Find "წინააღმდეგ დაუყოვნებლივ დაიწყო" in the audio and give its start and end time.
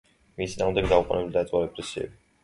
0.53-1.61